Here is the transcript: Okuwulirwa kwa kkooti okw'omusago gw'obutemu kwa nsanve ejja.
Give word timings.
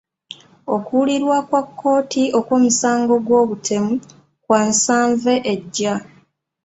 Okuwulirwa 0.75 1.37
kwa 1.49 1.61
kkooti 1.67 2.23
okw'omusago 2.39 3.15
gw'obutemu 3.27 3.93
kwa 4.45 4.59
nsanve 4.69 5.33
ejja. 5.53 5.93